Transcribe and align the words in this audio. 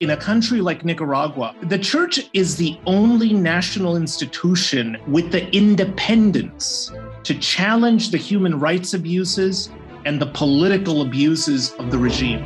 In 0.00 0.10
a 0.10 0.16
country 0.16 0.60
like 0.60 0.84
Nicaragua, 0.84 1.56
the 1.60 1.76
church 1.76 2.20
is 2.32 2.54
the 2.54 2.78
only 2.86 3.32
national 3.32 3.96
institution 3.96 4.96
with 5.08 5.32
the 5.32 5.52
independence 5.52 6.92
to 7.24 7.36
challenge 7.40 8.12
the 8.12 8.16
human 8.16 8.60
rights 8.60 8.94
abuses 8.94 9.70
and 10.04 10.20
the 10.20 10.26
political 10.26 11.02
abuses 11.02 11.72
of 11.80 11.90
the 11.90 11.98
regime. 11.98 12.44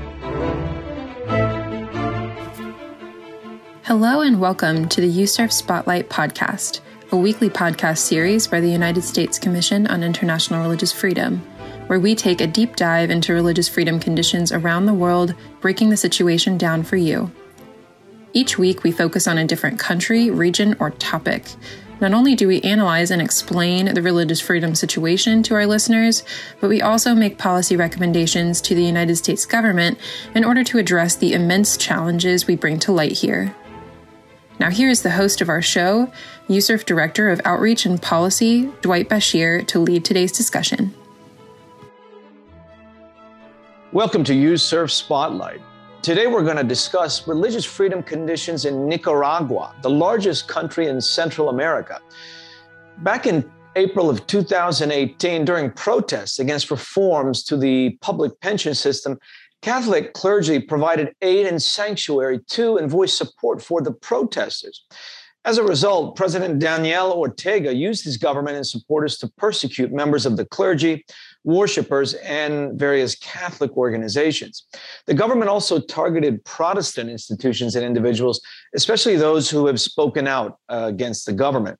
Hello, 3.82 4.22
and 4.22 4.40
welcome 4.40 4.88
to 4.88 5.02
the 5.02 5.10
USCIRF 5.10 5.52
Spotlight 5.52 6.08
podcast, 6.08 6.80
a 7.10 7.18
weekly 7.18 7.50
podcast 7.50 7.98
series 7.98 8.46
by 8.46 8.60
the 8.60 8.70
United 8.70 9.02
States 9.02 9.38
Commission 9.38 9.86
on 9.88 10.02
International 10.02 10.62
Religious 10.62 10.90
Freedom 10.90 11.42
where 11.88 12.00
we 12.00 12.14
take 12.14 12.40
a 12.40 12.46
deep 12.46 12.76
dive 12.76 13.10
into 13.10 13.34
religious 13.34 13.68
freedom 13.68 14.00
conditions 14.00 14.50
around 14.52 14.86
the 14.86 14.94
world, 14.94 15.34
breaking 15.60 15.90
the 15.90 15.96
situation 15.96 16.56
down 16.56 16.82
for 16.82 16.96
you. 16.96 17.30
Each 18.34 18.56
week, 18.56 18.82
we 18.82 18.92
focus 18.92 19.28
on 19.28 19.36
a 19.36 19.46
different 19.46 19.78
country, 19.78 20.30
region, 20.30 20.74
or 20.80 20.90
topic. 20.92 21.52
Not 22.00 22.14
only 22.14 22.34
do 22.34 22.48
we 22.48 22.62
analyze 22.62 23.10
and 23.10 23.20
explain 23.20 23.92
the 23.92 24.00
religious 24.00 24.40
freedom 24.40 24.74
situation 24.74 25.42
to 25.44 25.54
our 25.54 25.66
listeners, 25.66 26.24
but 26.58 26.68
we 26.68 26.80
also 26.80 27.14
make 27.14 27.36
policy 27.36 27.76
recommendations 27.76 28.60
to 28.62 28.74
the 28.74 28.82
United 28.82 29.16
States 29.16 29.44
government 29.44 29.98
in 30.34 30.44
order 30.44 30.64
to 30.64 30.78
address 30.78 31.14
the 31.14 31.34
immense 31.34 31.76
challenges 31.76 32.46
we 32.46 32.56
bring 32.56 32.78
to 32.80 32.90
light 32.90 33.12
here. 33.12 33.54
Now, 34.58 34.70
here 34.70 34.88
is 34.88 35.02
the 35.02 35.10
host 35.10 35.40
of 35.42 35.48
our 35.48 35.62
show, 35.62 36.10
USCIRF 36.48 36.86
Director 36.86 37.28
of 37.28 37.40
Outreach 37.44 37.84
and 37.84 38.00
Policy, 38.00 38.72
Dwight 38.80 39.08
Bashir, 39.08 39.66
to 39.66 39.78
lead 39.78 40.04
today's 40.04 40.32
discussion. 40.32 40.94
Welcome 43.92 44.24
to 44.24 44.32
USCIRF 44.32 44.90
Spotlight. 44.90 45.60
Today 46.02 46.26
we're 46.26 46.42
going 46.42 46.56
to 46.56 46.64
discuss 46.64 47.28
religious 47.28 47.64
freedom 47.64 48.02
conditions 48.02 48.64
in 48.64 48.88
Nicaragua, 48.88 49.72
the 49.82 49.90
largest 49.90 50.48
country 50.48 50.88
in 50.88 51.00
Central 51.00 51.48
America. 51.48 52.00
Back 52.98 53.28
in 53.28 53.48
April 53.76 54.10
of 54.10 54.26
2018, 54.26 55.44
during 55.44 55.70
protests 55.70 56.40
against 56.40 56.72
reforms 56.72 57.44
to 57.44 57.56
the 57.56 57.96
public 58.00 58.32
pension 58.40 58.74
system, 58.74 59.16
Catholic 59.60 60.12
clergy 60.12 60.58
provided 60.58 61.14
aid 61.22 61.46
and 61.46 61.62
sanctuary 61.62 62.40
to 62.48 62.78
and 62.78 62.90
voiced 62.90 63.16
support 63.16 63.62
for 63.62 63.80
the 63.80 63.92
protesters. 63.92 64.84
As 65.44 65.58
a 65.58 65.64
result, 65.64 66.14
President 66.14 66.60
Daniel 66.60 67.10
Ortega 67.12 67.74
used 67.74 68.04
his 68.04 68.16
government 68.16 68.56
and 68.56 68.66
supporters 68.66 69.18
to 69.18 69.28
persecute 69.36 69.92
members 69.92 70.24
of 70.24 70.36
the 70.36 70.44
clergy, 70.44 71.04
worshippers, 71.42 72.14
and 72.14 72.78
various 72.78 73.16
Catholic 73.16 73.76
organizations. 73.76 74.66
The 75.06 75.14
government 75.14 75.50
also 75.50 75.80
targeted 75.80 76.44
Protestant 76.44 77.10
institutions 77.10 77.74
and 77.74 77.84
individuals, 77.84 78.40
especially 78.76 79.16
those 79.16 79.50
who 79.50 79.66
have 79.66 79.80
spoken 79.80 80.28
out 80.28 80.58
uh, 80.68 80.84
against 80.86 81.26
the 81.26 81.32
government. 81.32 81.76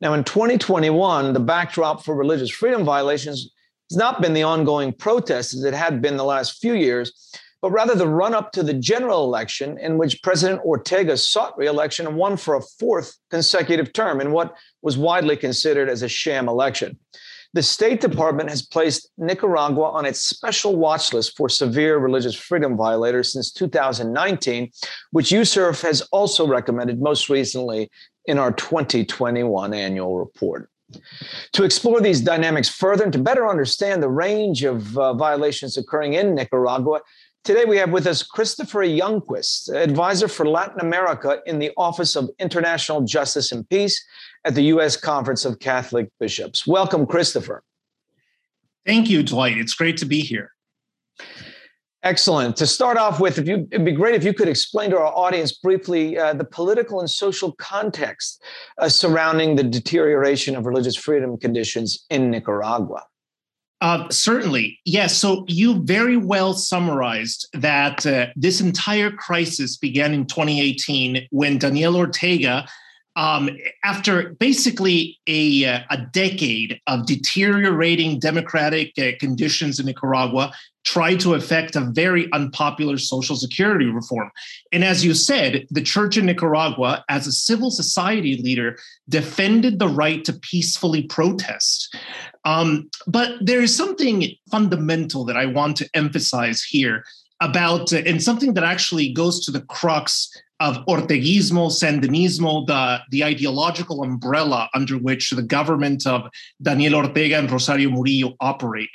Now, 0.00 0.14
in 0.14 0.22
2021, 0.22 1.32
the 1.32 1.40
backdrop 1.40 2.04
for 2.04 2.14
religious 2.14 2.50
freedom 2.50 2.84
violations 2.84 3.50
has 3.90 3.96
not 3.96 4.22
been 4.22 4.34
the 4.34 4.44
ongoing 4.44 4.92
protests 4.92 5.52
as 5.52 5.64
it 5.64 5.74
had 5.74 6.00
been 6.00 6.16
the 6.16 6.24
last 6.24 6.60
few 6.60 6.74
years, 6.74 7.32
but 7.60 7.70
rather 7.70 7.94
the 7.94 8.08
run 8.08 8.34
up 8.34 8.52
to 8.52 8.62
the 8.62 8.74
general 8.74 9.24
election 9.24 9.78
in 9.78 9.98
which 9.98 10.22
President 10.22 10.60
Ortega 10.64 11.16
sought 11.16 11.56
reelection 11.58 12.06
and 12.06 12.16
won 12.16 12.36
for 12.36 12.54
a 12.54 12.62
fourth 12.62 13.16
consecutive 13.30 13.92
term 13.92 14.20
in 14.20 14.32
what 14.32 14.54
was 14.82 14.96
widely 14.96 15.36
considered 15.36 15.88
as 15.88 16.02
a 16.02 16.08
sham 16.08 16.48
election. 16.48 16.98
The 17.54 17.62
State 17.62 18.00
Department 18.02 18.50
has 18.50 18.60
placed 18.60 19.10
Nicaragua 19.16 19.90
on 19.90 20.04
its 20.04 20.22
special 20.22 20.76
watch 20.76 21.14
list 21.14 21.36
for 21.36 21.48
severe 21.48 21.96
religious 21.96 22.34
freedom 22.34 22.76
violators 22.76 23.32
since 23.32 23.50
2019, 23.52 24.70
which 25.12 25.30
USCIRF 25.30 25.82
has 25.82 26.02
also 26.12 26.46
recommended 26.46 27.00
most 27.00 27.30
recently 27.30 27.90
in 28.26 28.38
our 28.38 28.52
2021 28.52 29.72
annual 29.72 30.18
report. 30.18 30.68
To 31.52 31.64
explore 31.64 32.00
these 32.00 32.20
dynamics 32.20 32.68
further 32.68 33.04
and 33.04 33.12
to 33.12 33.18
better 33.18 33.46
understand 33.46 34.02
the 34.02 34.08
range 34.08 34.64
of 34.64 34.96
uh, 34.96 35.12
violations 35.14 35.76
occurring 35.76 36.14
in 36.14 36.34
Nicaragua, 36.34 37.00
Today 37.44 37.64
we 37.64 37.78
have 37.78 37.90
with 37.90 38.06
us 38.06 38.22
Christopher 38.22 38.80
Youngquist, 38.80 39.74
advisor 39.74 40.28
for 40.28 40.46
Latin 40.46 40.80
America 40.80 41.40
in 41.46 41.58
the 41.58 41.70
Office 41.76 42.14
of 42.14 42.28
International 42.38 43.00
Justice 43.02 43.52
and 43.52 43.66
Peace 43.68 44.04
at 44.44 44.54
the 44.54 44.64
U.S. 44.64 44.96
Conference 44.96 45.44
of 45.44 45.58
Catholic 45.58 46.10
Bishops. 46.20 46.66
Welcome, 46.66 47.06
Christopher. 47.06 47.62
Thank 48.84 49.08
you, 49.08 49.22
Dwight. 49.22 49.56
It's 49.56 49.74
great 49.74 49.96
to 49.98 50.04
be 50.04 50.20
here. 50.20 50.52
Excellent. 52.02 52.56
To 52.56 52.66
start 52.66 52.96
off 52.96 53.18
with, 53.18 53.38
if 53.38 53.48
you, 53.48 53.66
it'd 53.72 53.84
be 53.84 53.92
great 53.92 54.14
if 54.14 54.24
you 54.24 54.32
could 54.32 54.48
explain 54.48 54.90
to 54.90 54.98
our 54.98 55.12
audience 55.12 55.52
briefly 55.52 56.16
uh, 56.16 56.32
the 56.32 56.44
political 56.44 57.00
and 57.00 57.10
social 57.10 57.52
context 57.52 58.42
uh, 58.78 58.88
surrounding 58.88 59.56
the 59.56 59.64
deterioration 59.64 60.54
of 60.54 60.64
religious 60.64 60.96
freedom 60.96 61.36
conditions 61.36 62.06
in 62.10 62.30
Nicaragua. 62.30 63.04
Uh, 63.80 64.08
certainly. 64.10 64.80
Yes. 64.84 65.16
So 65.16 65.44
you 65.46 65.82
very 65.84 66.16
well 66.16 66.54
summarized 66.54 67.48
that 67.52 68.04
uh, 68.04 68.26
this 68.34 68.60
entire 68.60 69.10
crisis 69.10 69.76
began 69.76 70.12
in 70.12 70.26
2018 70.26 71.28
when 71.30 71.58
Daniel 71.58 71.96
Ortega, 71.96 72.66
um, 73.14 73.50
after 73.84 74.30
basically 74.34 75.18
a, 75.28 75.64
uh, 75.64 75.80
a 75.90 75.98
decade 76.12 76.80
of 76.88 77.06
deteriorating 77.06 78.18
democratic 78.18 78.92
uh, 78.98 79.12
conditions 79.20 79.78
in 79.78 79.86
Nicaragua, 79.86 80.52
tried 80.84 81.20
to 81.20 81.34
effect 81.34 81.76
a 81.76 81.80
very 81.80 82.32
unpopular 82.32 82.96
social 82.96 83.36
security 83.36 83.84
reform. 83.84 84.30
And 84.72 84.82
as 84.82 85.04
you 85.04 85.12
said, 85.12 85.66
the 85.70 85.82
church 85.82 86.16
in 86.16 86.24
Nicaragua, 86.24 87.04
as 87.10 87.26
a 87.26 87.32
civil 87.32 87.70
society 87.70 88.40
leader, 88.42 88.78
defended 89.08 89.78
the 89.78 89.88
right 89.88 90.24
to 90.24 90.32
peacefully 90.32 91.02
protest. 91.02 91.94
Um, 92.48 92.88
but 93.06 93.34
there 93.42 93.60
is 93.60 93.76
something 93.76 94.24
fundamental 94.50 95.26
that 95.26 95.36
I 95.36 95.44
want 95.44 95.76
to 95.78 95.90
emphasize 95.92 96.62
here 96.62 97.04
about, 97.40 97.92
uh, 97.92 97.98
and 98.06 98.22
something 98.22 98.54
that 98.54 98.64
actually 98.64 99.12
goes 99.12 99.44
to 99.44 99.50
the 99.50 99.60
crux 99.76 100.34
of 100.58 100.78
Orteguismo, 100.86 101.68
Sandinismo, 101.68 102.66
the, 102.66 103.00
the 103.10 103.22
ideological 103.22 104.02
umbrella 104.02 104.70
under 104.74 104.96
which 104.96 105.30
the 105.30 105.42
government 105.42 106.06
of 106.06 106.22
Daniel 106.62 106.94
Ortega 106.94 107.38
and 107.38 107.50
Rosario 107.50 107.90
Murillo 107.90 108.34
operate. 108.40 108.88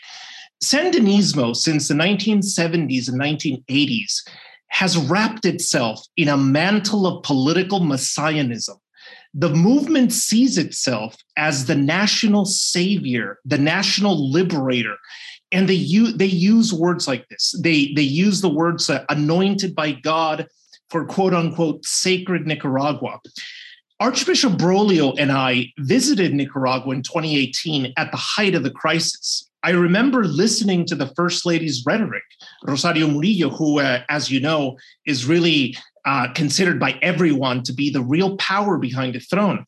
Sandinismo, 0.64 1.56
since 1.56 1.88
the 1.88 1.94
1970s 1.94 3.08
and 3.08 3.22
1980s, 3.22 4.14
has 4.70 4.98
wrapped 4.98 5.46
itself 5.46 6.04
in 6.18 6.28
a 6.28 6.38
mantle 6.38 7.06
of 7.06 7.22
political 7.22 7.82
messianism. 7.82 8.78
The 9.34 9.50
movement 9.50 10.14
sees 10.14 10.58
itself 10.58 11.16
as 11.38 11.66
the 11.66 11.76
national 11.76 12.46
savior, 12.46 13.40
the 13.46 13.58
national 13.58 14.32
liberator. 14.32 14.98
And 15.52 15.68
they 15.68 15.74
use, 15.74 16.16
they 16.16 16.26
use 16.26 16.74
words 16.74 17.08
like 17.08 17.28
this. 17.30 17.56
They, 17.60 17.94
they 17.94 18.04
use 18.04 18.42
the 18.42 18.50
words 18.50 18.90
uh, 18.90 19.06
anointed 19.10 19.76
by 19.76 19.92
God 19.92 20.48
for 20.90 21.06
quote 21.06 21.34
unquote 21.34 21.86
sacred 21.86 22.46
Nicaragua. 22.46 23.20
Archbishop 24.00 24.54
Broglio 24.54 25.16
and 25.18 25.32
I 25.32 25.72
visited 25.80 26.34
Nicaragua 26.34 26.94
in 26.94 27.04
2018 27.04 27.94
at 27.98 28.12
the 28.12 28.18
height 28.18 28.56
of 28.56 28.64
the 28.64 28.72
crisis. 28.72 29.50
I 29.64 29.72
remember 29.72 30.26
listening 30.26 30.86
to 30.88 30.96
the 30.96 31.08
First 31.16 31.46
Lady's 31.46 31.84
rhetoric, 31.86 32.24
Rosario 32.64 33.08
Murillo, 33.08 33.50
who, 33.50 33.80
uh, 33.80 34.02
as 34.10 34.30
you 34.30 34.42
know, 34.42 34.78
is 35.06 35.26
really 35.26 35.78
uh, 36.06 36.28
considered 36.34 36.82
by 36.82 37.00
everyone 37.02 37.64
to 37.64 37.74
be 37.74 37.90
the 37.90 38.02
real 38.02 38.36
power 38.36 38.78
behind 38.78 39.16
the 39.16 39.22
throne. 39.22 39.66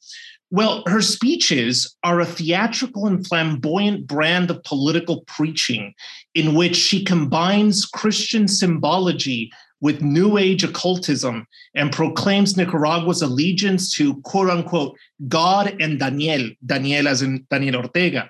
Well, 0.51 0.83
her 0.88 1.01
speeches 1.01 1.95
are 2.03 2.19
a 2.19 2.25
theatrical 2.25 3.07
and 3.07 3.25
flamboyant 3.25 4.06
brand 4.06 4.51
of 4.51 4.63
political 4.63 5.22
preaching 5.22 5.94
in 6.33 6.53
which 6.56 6.75
she 6.75 7.03
combines 7.03 7.85
Christian 7.85 8.47
symbology 8.47 9.50
with 9.81 10.01
New 10.01 10.38
Age 10.38 10.63
occultism 10.63 11.47
and 11.73 11.91
proclaims 11.91 12.57
Nicaragua's 12.57 13.21
allegiance 13.21 13.94
to 13.95 14.21
quote 14.21 14.50
unquote 14.50 14.98
God 15.27 15.75
and 15.80 16.00
Daniel, 16.00 16.50
Daniel 16.65 17.07
as 17.07 17.21
in 17.21 17.45
Daniel 17.50 17.77
Ortega. 17.77 18.30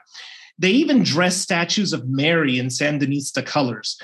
They 0.58 0.72
even 0.72 1.04
dress 1.04 1.38
statues 1.38 1.94
of 1.94 2.08
Mary 2.08 2.60
in 2.60 2.68
Sandinista 2.68 3.46
colors. 3.46 3.98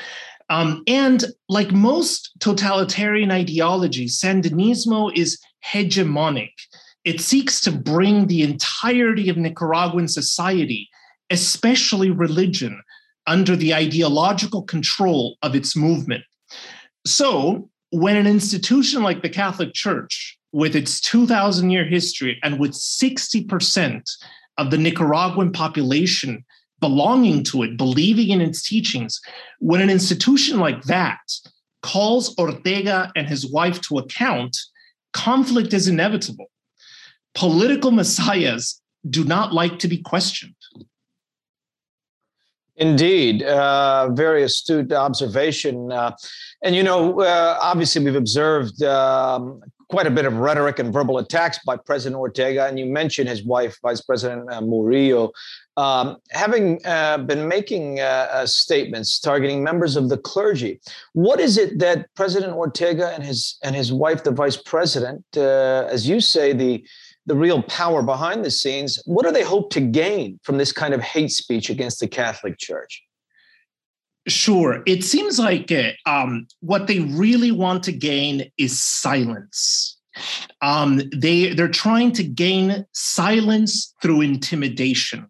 Um, 0.50 0.84
and 0.86 1.24
like 1.48 1.72
most 1.72 2.32
totalitarian 2.40 3.32
ideologies, 3.32 4.20
Sandinismo 4.20 5.16
is 5.16 5.40
hegemonic. 5.66 6.52
It 7.06 7.22
seeks 7.22 7.62
to 7.62 7.72
bring 7.72 8.28
the 8.28 8.44
entirety 8.44 9.30
of 9.30 9.38
Nicaraguan 9.38 10.08
society, 10.08 10.90
especially 11.30 12.12
religion, 12.12 12.82
under 13.28 13.56
the 13.56 13.74
ideological 13.74 14.64
control 14.64 15.38
of 15.42 15.56
its 15.56 15.76
movement. 15.76 16.24
So, 17.06 17.70
when 17.92 18.16
an 18.16 18.28
institution 18.28 19.04
like 19.04 19.22
the 19.22 19.30
Catholic 19.30 19.74
Church, 19.74 20.38
with 20.52 20.76
its 20.76 21.00
2,000 21.02 21.70
year 21.70 21.86
history 21.86 22.40
and 22.44 22.60
with 22.60 22.72
60% 22.72 24.02
of 24.62 24.70
the 24.70 24.78
Nicaraguan 24.78 25.52
population 25.52 26.46
belonging 26.80 27.44
to 27.44 27.64
it, 27.64 27.78
believing 27.78 28.30
in 28.30 28.42
its 28.42 28.68
teachings, 28.68 29.20
when 29.60 29.82
an 29.82 29.90
institution 29.90 30.60
like 30.60 30.82
that 30.84 31.20
calls 31.82 32.38
Ortega 32.38 33.12
and 33.16 33.28
his 33.28 33.52
wife 33.52 33.82
to 33.82 33.98
account, 33.98 34.56
conflict 35.14 35.74
is 35.74 35.88
inevitable. 35.88 36.50
Political 37.34 37.92
messiahs 37.92 38.82
do 39.10 39.24
not 39.24 39.54
like 39.54 39.80
to 39.80 39.88
be 39.88 39.98
questioned. 39.98 40.56
Indeed, 42.76 43.44
uh, 43.44 44.10
very 44.12 44.44
astute 44.44 44.92
observation. 44.92 45.92
Uh, 45.92 46.12
and, 46.64 46.76
you 46.76 46.84
know, 46.84 47.22
uh, 47.22 47.58
obviously, 47.62 48.04
we've 48.04 48.16
observed 48.16 48.82
um, 48.82 49.62
quite 49.92 50.08
a 50.08 50.12
bit 50.12 50.26
of 50.26 50.38
rhetoric 50.38 50.80
and 50.80 50.94
verbal 50.94 51.18
attacks 51.18 51.60
by 51.66 51.76
President 51.76 52.18
Ortega. 52.18 52.66
And 52.66 52.80
you 52.80 52.86
mentioned 52.86 53.28
his 53.28 53.44
wife, 53.44 53.78
Vice 53.82 54.00
President 54.00 54.50
uh, 54.50 54.62
Murillo, 54.62 55.34
um, 55.76 56.16
having 56.32 56.80
uh, 56.86 57.18
been 57.18 57.48
making 57.48 58.00
uh, 58.00 58.28
uh, 58.32 58.46
statements 58.46 59.20
targeting 59.20 59.62
members 59.64 59.98
of 59.98 60.08
the 60.08 60.18
clergy. 60.18 60.80
What 61.12 61.42
is 61.42 61.58
it 61.58 61.80
that 61.80 62.08
President 62.16 62.54
Ortega 62.54 63.10
and 63.10 63.22
his 63.22 63.58
and 63.64 63.76
his 63.76 63.92
wife, 63.92 64.24
the 64.24 64.32
Vice 64.32 64.58
President, 64.58 65.26
uh, 65.36 65.88
as 65.92 66.08
you 66.08 66.22
say, 66.22 66.54
the 66.54 66.86
the 67.26 67.36
real 67.36 67.62
power 67.64 68.02
behind 68.02 68.44
the 68.44 68.52
scenes, 68.52 69.00
what 69.06 69.26
do 69.26 69.32
they 69.32 69.44
hope 69.44 69.72
to 69.72 69.82
gain 69.82 70.40
from 70.42 70.58
this 70.58 70.72
kind 70.72 70.94
of 70.94 71.02
hate 71.02 71.32
speech 71.32 71.70
against 71.70 72.00
the 72.00 72.08
Catholic 72.08 72.58
Church? 72.58 73.04
Sure. 74.28 74.84
It 74.86 75.04
seems 75.04 75.40
like 75.40 75.72
uh, 75.72 75.92
um, 76.06 76.48
what 76.60 76.88
they 76.88 77.00
really 77.00 77.52
want 77.52 77.84
to 77.84 77.92
gain 77.92 78.52
is 78.58 78.82
silence. 78.82 79.98
Um, 80.62 81.02
they 81.16 81.54
they're 81.54 81.70
trying 81.70 82.12
to 82.14 82.24
gain 82.24 82.86
silence 82.92 83.96
through 84.02 84.22
intimidation 84.22 85.28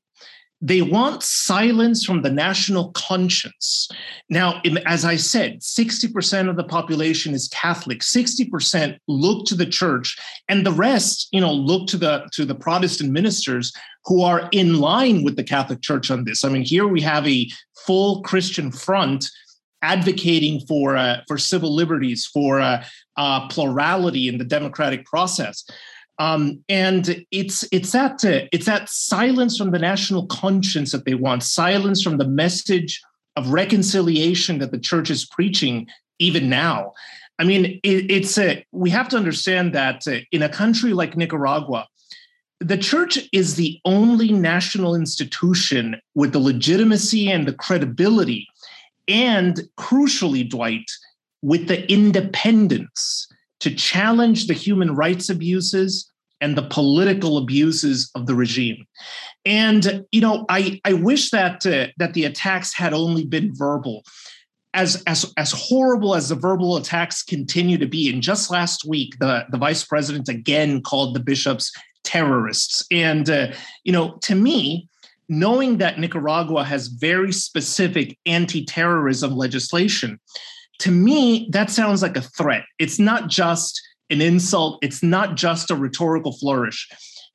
they 0.61 0.81
want 0.81 1.23
silence 1.23 2.05
from 2.05 2.21
the 2.21 2.29
national 2.29 2.91
conscience. 2.91 3.89
Now, 4.29 4.61
as 4.85 5.03
I 5.03 5.15
said, 5.15 5.61
60% 5.61 6.49
of 6.49 6.55
the 6.55 6.63
population 6.63 7.33
is 7.33 7.47
Catholic, 7.47 8.01
60% 8.01 8.97
look 9.07 9.45
to 9.47 9.55
the 9.55 9.65
church, 9.65 10.17
and 10.47 10.63
the 10.63 10.71
rest, 10.71 11.29
you 11.31 11.41
know, 11.41 11.51
look 11.51 11.87
to 11.87 11.97
the 11.97 12.29
to 12.33 12.45
the 12.45 12.55
Protestant 12.55 13.11
ministers 13.11 13.73
who 14.05 14.21
are 14.21 14.47
in 14.51 14.79
line 14.79 15.23
with 15.23 15.35
the 15.35 15.43
Catholic 15.43 15.81
Church 15.81 16.11
on 16.11 16.25
this. 16.25 16.45
I 16.45 16.49
mean, 16.49 16.63
here 16.63 16.87
we 16.87 17.01
have 17.01 17.27
a 17.27 17.49
full 17.85 18.21
Christian 18.21 18.71
front 18.71 19.25
advocating 19.81 20.59
for 20.67 20.95
uh, 20.95 21.21
for 21.27 21.37
civil 21.39 21.73
liberties, 21.73 22.25
for 22.25 22.61
uh, 22.61 22.83
uh, 23.17 23.47
plurality 23.47 24.27
in 24.27 24.37
the 24.37 24.45
democratic 24.45 25.05
process. 25.05 25.65
Um, 26.21 26.63
and 26.69 27.25
it's 27.31 27.65
it's 27.71 27.93
that 27.93 28.23
uh, 28.23 28.45
it's 28.51 28.67
that 28.67 28.89
silence 28.89 29.57
from 29.57 29.71
the 29.71 29.79
national 29.79 30.27
conscience 30.27 30.91
that 30.91 31.05
they 31.05 31.15
want, 31.15 31.41
silence 31.41 32.03
from 32.03 32.17
the 32.17 32.27
message 32.27 33.01
of 33.37 33.49
reconciliation 33.49 34.59
that 34.59 34.71
the 34.71 34.77
church 34.77 35.09
is 35.09 35.25
preaching 35.25 35.87
even 36.19 36.47
now. 36.47 36.93
I 37.39 37.43
mean, 37.43 37.79
it, 37.81 38.11
it's 38.11 38.37
a, 38.37 38.59
uh, 38.59 38.61
we 38.71 38.91
have 38.91 39.09
to 39.09 39.17
understand 39.17 39.73
that 39.73 40.07
uh, 40.07 40.17
in 40.31 40.43
a 40.43 40.49
country 40.49 40.93
like 40.93 41.17
Nicaragua, 41.17 41.87
the 42.59 42.77
church 42.77 43.17
is 43.33 43.55
the 43.55 43.79
only 43.83 44.31
national 44.31 44.93
institution 44.93 45.99
with 46.13 46.33
the 46.33 46.39
legitimacy 46.51 47.31
and 47.31 47.47
the 47.47 47.53
credibility, 47.65 48.47
and 49.07 49.61
crucially, 49.79 50.47
Dwight, 50.47 50.91
with 51.41 51.67
the 51.67 51.91
independence 51.91 53.27
to 53.61 53.73
challenge 53.73 54.47
the 54.47 54.53
human 54.53 54.95
rights 54.95 55.29
abuses 55.29 56.11
and 56.41 56.57
the 56.57 56.63
political 56.63 57.37
abuses 57.37 58.11
of 58.15 58.25
the 58.25 58.35
regime. 58.35 58.85
And 59.45 60.05
you 60.11 60.21
know, 60.21 60.45
I 60.49 60.81
I 60.83 60.93
wish 60.93 61.29
that 61.31 61.65
uh, 61.65 61.87
that 61.97 62.13
the 62.13 62.25
attacks 62.25 62.73
had 62.73 62.93
only 62.93 63.25
been 63.25 63.55
verbal. 63.55 64.03
As, 64.73 65.03
as, 65.05 65.33
as 65.35 65.51
horrible 65.51 66.15
as 66.15 66.29
the 66.29 66.35
verbal 66.35 66.77
attacks 66.77 67.23
continue 67.23 67.77
to 67.77 67.85
be, 67.85 68.09
and 68.09 68.21
just 68.21 68.49
last 68.49 68.87
week, 68.87 69.19
the, 69.19 69.45
the 69.51 69.57
vice 69.57 69.83
president 69.83 70.29
again 70.29 70.81
called 70.81 71.13
the 71.13 71.19
bishops 71.19 71.73
terrorists. 72.05 72.81
And, 72.89 73.29
uh, 73.29 73.47
you 73.83 73.91
know, 73.91 74.17
to 74.21 74.33
me, 74.33 74.87
knowing 75.27 75.77
that 75.79 75.99
Nicaragua 75.99 76.63
has 76.63 76.87
very 76.87 77.31
specific 77.31 78.17
anti 78.25 78.63
terrorism 78.65 79.35
legislation, 79.35 80.19
to 80.81 80.91
me, 80.91 81.47
that 81.51 81.69
sounds 81.69 82.01
like 82.01 82.17
a 82.17 82.21
threat. 82.21 82.63
It's 82.79 82.99
not 82.99 83.29
just 83.29 83.81
an 84.09 84.19
insult. 84.21 84.79
It's 84.81 85.01
not 85.01 85.35
just 85.35 85.71
a 85.71 85.75
rhetorical 85.75 86.33
flourish. 86.33 86.87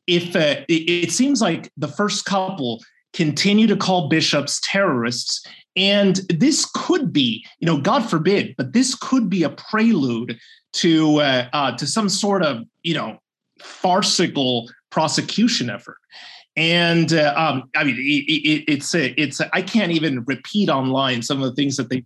If 0.06 0.36
uh, 0.36 0.64
it, 0.68 1.06
it 1.06 1.12
seems 1.12 1.40
like 1.40 1.70
the 1.76 1.88
first 1.88 2.24
couple 2.24 2.80
continue 3.12 3.66
to 3.68 3.76
call 3.76 4.08
bishops 4.08 4.60
terrorists, 4.62 5.44
and 5.76 6.20
this 6.28 6.68
could 6.74 7.12
be, 7.12 7.46
you 7.60 7.66
know, 7.66 7.80
God 7.80 8.08
forbid, 8.08 8.54
but 8.58 8.72
this 8.72 8.94
could 8.94 9.30
be 9.30 9.42
a 9.44 9.50
prelude 9.50 10.38
to 10.74 11.20
uh, 11.20 11.48
uh, 11.52 11.76
to 11.76 11.86
some 11.86 12.08
sort 12.08 12.42
of, 12.42 12.64
you 12.82 12.94
know, 12.94 13.18
farcical 13.60 14.68
prosecution 14.90 15.70
effort. 15.70 15.98
And 16.56 17.12
uh, 17.12 17.34
um, 17.36 17.70
I 17.76 17.84
mean, 17.84 17.96
it, 17.98 18.32
it, 18.32 18.64
it's 18.66 18.94
a, 18.94 19.20
it's 19.20 19.40
a, 19.40 19.54
I 19.54 19.62
can't 19.62 19.92
even 19.92 20.24
repeat 20.26 20.70
online 20.70 21.22
some 21.22 21.42
of 21.42 21.48
the 21.48 21.54
things 21.54 21.76
that 21.76 21.90
they 21.90 22.04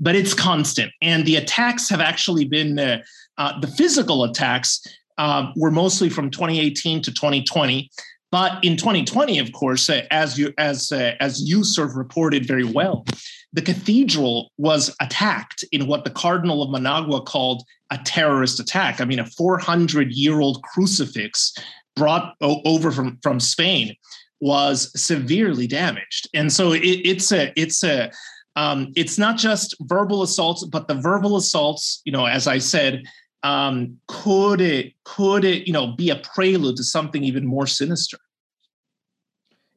but 0.00 0.14
it's 0.14 0.34
constant. 0.34 0.92
And 1.02 1.24
the 1.24 1.36
attacks 1.36 1.88
have 1.88 2.00
actually 2.00 2.44
been 2.44 2.78
uh, 2.78 3.02
uh, 3.38 3.58
the 3.60 3.68
physical 3.68 4.24
attacks 4.24 4.80
uh, 5.18 5.50
were 5.56 5.70
mostly 5.70 6.08
from 6.08 6.30
2018 6.30 7.02
to 7.02 7.12
2020. 7.12 7.90
But 8.32 8.62
in 8.64 8.76
2020, 8.76 9.38
of 9.38 9.52
course, 9.52 9.88
uh, 9.88 10.02
as 10.10 10.38
you 10.38 10.52
as 10.58 10.90
uh, 10.92 11.12
as 11.20 11.48
you 11.48 11.64
sort 11.64 11.90
of 11.90 11.96
reported 11.96 12.46
very 12.46 12.64
well, 12.64 13.06
the 13.52 13.62
cathedral 13.62 14.50
was 14.58 14.94
attacked 15.00 15.64
in 15.72 15.86
what 15.86 16.04
the 16.04 16.10
Cardinal 16.10 16.62
of 16.62 16.70
Managua 16.70 17.22
called 17.22 17.62
a 17.90 17.98
terrorist 17.98 18.58
attack. 18.58 19.00
I 19.00 19.04
mean, 19.04 19.20
a 19.20 19.26
400 19.26 20.12
year 20.12 20.40
old 20.40 20.62
crucifix 20.64 21.54
brought 21.94 22.34
o- 22.40 22.60
over 22.64 22.90
from 22.90 23.18
from 23.22 23.38
Spain 23.38 23.94
was 24.40 24.90
severely 25.00 25.66
damaged, 25.66 26.28
and 26.34 26.52
so 26.52 26.72
it, 26.72 26.80
it's 26.80 27.32
a 27.32 27.52
it's 27.56 27.84
a 27.84 28.10
um, 28.56 28.92
it's 28.96 29.18
not 29.18 29.36
just 29.36 29.76
verbal 29.80 30.22
assaults, 30.22 30.64
but 30.64 30.88
the 30.88 30.94
verbal 30.94 31.36
assaults, 31.36 32.00
you 32.04 32.12
know, 32.12 32.24
as 32.24 32.46
I 32.46 32.58
said, 32.58 33.04
um, 33.42 33.98
could 34.08 34.60
it 34.60 34.94
could 35.04 35.44
it 35.44 35.66
you 35.66 35.72
know 35.72 35.88
be 35.88 36.10
a 36.10 36.16
prelude 36.16 36.76
to 36.76 36.84
something 36.84 37.22
even 37.22 37.46
more 37.46 37.66
sinister? 37.66 38.18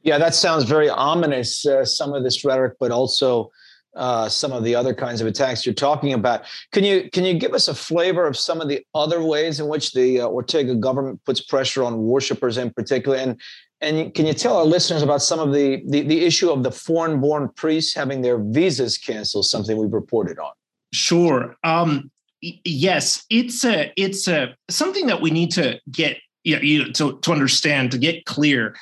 Yeah, 0.02 0.18
that 0.18 0.34
sounds 0.34 0.64
very 0.64 0.90
ominous. 0.90 1.66
Uh, 1.66 1.84
some 1.84 2.14
of 2.14 2.24
this 2.24 2.46
rhetoric, 2.46 2.76
but 2.80 2.90
also 2.90 3.52
uh, 3.96 4.30
some 4.30 4.54
of 4.54 4.64
the 4.64 4.74
other 4.76 4.94
kinds 4.94 5.20
of 5.20 5.28
attacks 5.28 5.66
you're 5.66 5.76
talking 5.76 6.14
about. 6.14 6.46
Can 6.72 6.86
you 6.86 7.10
can 7.12 7.26
you 7.26 7.34
give 7.34 7.54
us 7.54 7.68
a 7.68 7.76
flavor 7.76 8.26
of 8.26 8.38
some 8.38 8.62
of 8.62 8.70
the 8.70 8.86
other 8.96 9.22
ways 9.22 9.60
in 9.60 9.68
which 9.68 9.92
the 9.92 10.22
uh, 10.22 10.28
Ortega 10.28 10.74
government 10.74 11.20
puts 11.26 11.42
pressure 11.42 11.84
on 11.84 11.98
worshipers 11.98 12.58
in 12.58 12.72
particular, 12.72 13.18
and 13.18 13.40
and 13.82 14.14
can 14.14 14.26
you 14.26 14.34
tell 14.34 14.58
our 14.58 14.66
listeners 14.66 15.02
about 15.02 15.22
some 15.22 15.40
of 15.40 15.54
the, 15.54 15.82
the, 15.88 16.02
the 16.02 16.26
issue 16.26 16.52
of 16.52 16.64
the 16.64 16.72
foreign 16.72 17.22
born 17.22 17.50
priests 17.56 17.94
having 17.94 18.22
their 18.22 18.38
visas 18.38 18.98
canceled, 18.98 19.46
something 19.46 19.78
we've 19.78 19.94
reported 19.94 20.38
on? 20.38 20.52
Sure. 20.92 21.56
Um, 21.64 22.12
yes, 22.42 23.26
it's 23.30 23.64
a, 23.64 23.94
it's 23.96 24.28
a, 24.28 24.56
something 24.70 25.08
that 25.08 25.22
we 25.22 25.32
need 25.32 25.52
to 25.52 25.80
get 25.92 26.18
you 26.44 26.56
know, 26.56 26.62
you, 26.62 26.92
to, 26.94 27.20
to 27.20 27.32
understand, 27.32 27.92
to 27.92 27.98
get 27.98 28.26
clear, 28.26 28.76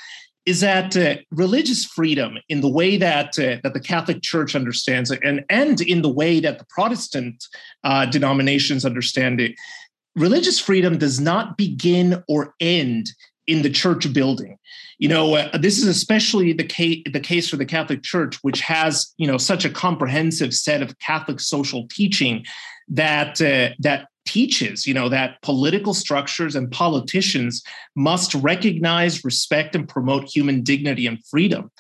is 0.45 0.61
that 0.61 0.95
uh, 0.95 1.17
religious 1.31 1.83
freedom 1.85 2.37
in 2.47 2.61
the 2.61 2.69
way 2.69 2.95
that 2.95 3.37
uh, 3.37 3.57
that 3.63 3.73
the 3.73 3.81
Catholic 3.81 4.21
Church 4.21 4.55
understands 4.55 5.11
it, 5.11 5.19
and 5.23 5.43
and 5.49 5.81
in 5.81 6.01
the 6.01 6.09
way 6.09 6.39
that 6.39 6.57
the 6.57 6.65
Protestant 6.69 7.43
uh, 7.83 8.05
denominations 8.05 8.85
understand 8.85 9.41
it, 9.41 9.55
religious 10.15 10.57
freedom 10.57 10.97
does 10.97 11.19
not 11.19 11.57
begin 11.57 12.23
or 12.29 12.53
end 12.61 13.09
in 13.47 13.61
the 13.61 13.69
church 13.69 14.11
building. 14.13 14.57
You 14.99 15.09
know, 15.09 15.35
uh, 15.35 15.57
this 15.57 15.77
is 15.77 15.87
especially 15.87 16.53
the 16.53 16.63
case 16.63 17.03
the 17.11 17.19
case 17.19 17.49
for 17.49 17.57
the 17.57 17.65
Catholic 17.65 18.03
Church, 18.03 18.37
which 18.41 18.61
has 18.61 19.13
you 19.17 19.27
know 19.27 19.37
such 19.37 19.65
a 19.65 19.69
comprehensive 19.69 20.53
set 20.53 20.81
of 20.81 20.97
Catholic 20.99 21.39
social 21.39 21.87
teaching 21.89 22.45
that 22.89 23.41
uh, 23.41 23.73
that 23.79 24.07
teaches 24.25 24.85
you 24.85 24.93
know 24.93 25.07
that 25.07 25.41
political 25.41 25.93
structures 25.93 26.55
and 26.55 26.69
politicians 26.71 27.63
must 27.95 28.35
recognize 28.35 29.23
respect 29.23 29.73
and 29.73 29.87
promote 29.87 30.25
human 30.25 30.61
dignity 30.63 31.07
and 31.07 31.25
freedom 31.25 31.71